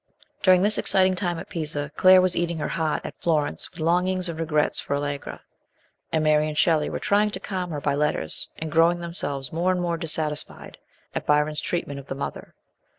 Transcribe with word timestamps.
During 0.41 0.63
this 0.63 0.79
exciting 0.79 1.13
time 1.13 1.37
at 1.37 1.47
Pisa, 1.47 1.91
Claire 1.95 2.23
was 2.23 2.35
eating 2.35 2.57
her 2.57 2.69
heart 2.69 3.05
at 3.05 3.13
Florence 3.19 3.69
with 3.69 3.79
longings 3.79 4.27
and 4.27 4.39
regrets 4.39 4.79
for 4.79 4.95
Allegra; 4.95 5.41
and 6.11 6.23
Mary 6.23 6.47
and 6.47 6.57
Shelley 6.57 6.89
were 6.89 6.97
trying 6.97 7.29
to 7.29 7.39
calm 7.39 7.69
her 7.69 7.79
by 7.79 7.93
letters, 7.93 8.49
and 8.57 8.71
growing 8.71 8.99
themselves 8.99 9.53
more 9.53 9.71
and 9.71 9.79
more 9.79 9.97
dissatisfied 9.97 10.79
at 11.13 11.27
Byron's 11.27 11.61
treatment 11.61 11.99
of 11.99 12.07
the 12.07 12.15
mother. 12.15 12.55